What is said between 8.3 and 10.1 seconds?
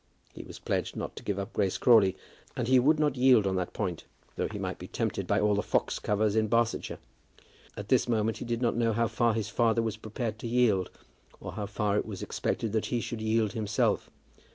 he did not know how far his father was